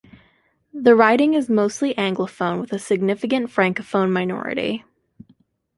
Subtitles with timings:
[0.73, 4.83] The riding is mostly anglophone with a significant francophone minority.